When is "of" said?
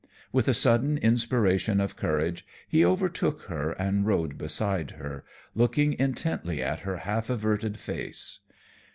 1.79-1.95